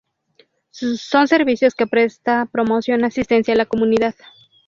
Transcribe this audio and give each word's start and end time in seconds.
Son 0.71 1.27
servicios 1.27 1.75
que 1.75 1.85
presta 1.85 2.47
promoción, 2.51 3.03
asistencia 3.03 3.53
a 3.53 3.57
la 3.57 3.67
comunidad. 3.67 4.15